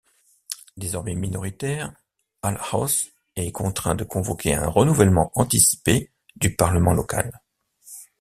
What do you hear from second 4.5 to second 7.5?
un renouvellement anticipé du Parlement local.